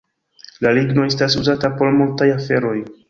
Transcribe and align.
La 0.65 0.71
ligno 0.77 1.05
estas 1.09 1.35
uzata 1.43 1.71
por 1.83 1.95
multaj 2.01 2.31
aferoj. 2.39 2.77